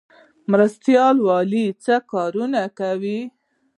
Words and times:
مرستیال 0.51 1.17
والي 1.27 1.65
څه 1.83 1.95
کارونه 2.11 2.61
کوي؟ 2.79 3.19